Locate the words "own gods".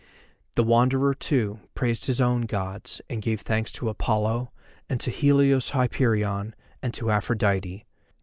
2.19-3.01